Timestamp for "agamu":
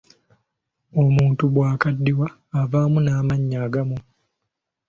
3.65-3.97